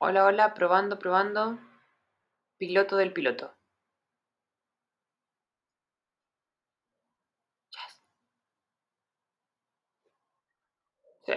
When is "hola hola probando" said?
0.00-0.98